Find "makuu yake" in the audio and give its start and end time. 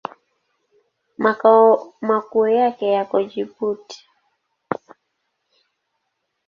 2.07-2.87